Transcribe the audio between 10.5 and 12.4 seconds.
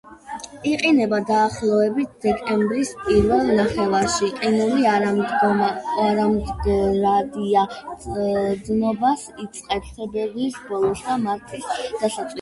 ბოლოს და მარტის დასაწყისში.